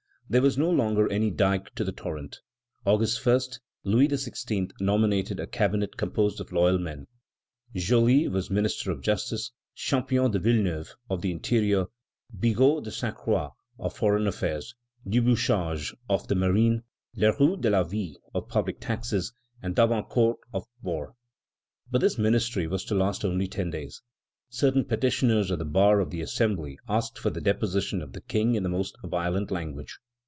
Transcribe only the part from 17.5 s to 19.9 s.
de la Ville, of Public Taxes; and